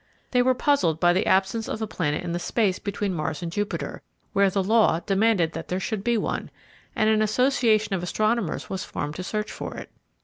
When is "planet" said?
1.85-2.23